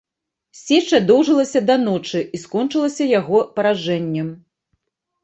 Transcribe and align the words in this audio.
Сеча 0.59 0.99
доўжылася 1.09 1.61
да 1.69 1.75
ночы 1.81 2.19
і 2.37 2.39
скончылася 2.45 3.07
яго 3.19 3.43
паражэннем. 3.61 4.33